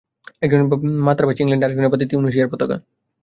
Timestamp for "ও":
1.63-1.67